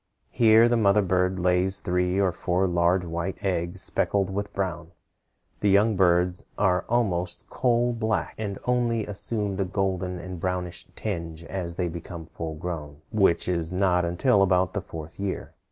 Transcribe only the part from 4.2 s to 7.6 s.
with brown. The young birds are almost